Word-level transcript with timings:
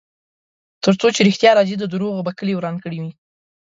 ترڅو 0.83 1.07
چې 1.15 1.21
ریښتیا 1.27 1.51
راځي، 1.57 1.75
دروغو 1.79 2.25
به 2.25 2.31
کلی 2.39 2.53
وران 2.55 2.75
کړی 2.83 2.97
وي. 3.01 3.11